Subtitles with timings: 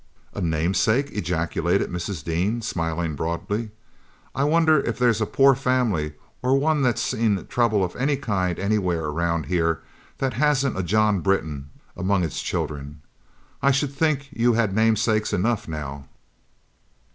[0.33, 2.23] "A namesake!" ejaculated Mrs.
[2.23, 3.69] Dean, smiling broadly;
[4.33, 8.57] "I wonder if there's a poor family or one that's seen trouble of any kind
[8.57, 9.83] anywhere around here
[10.17, 13.03] that hasn't a 'John Britton' among its children!
[13.61, 16.07] I should think you had namesakes enough now!"